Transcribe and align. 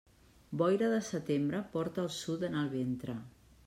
Boira 0.61 0.87
de 0.93 1.03
setembre 1.09 1.61
porta 1.77 2.05
el 2.09 2.13
sud 2.19 2.51
en 2.53 2.61
el 2.65 2.77
ventre. 2.77 3.21